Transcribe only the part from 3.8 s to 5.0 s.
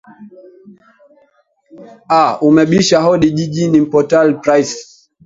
portal prince